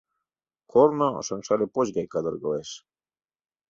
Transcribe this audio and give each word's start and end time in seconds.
Корно 0.71 1.07
шыҥшале 1.27 1.67
поч 1.75 1.87
гай 1.95 2.07
кадыргылеш. 2.13 2.69